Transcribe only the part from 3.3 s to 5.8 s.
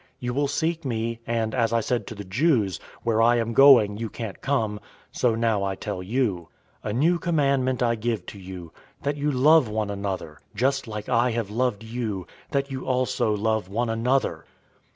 am going, you can't come,' so now I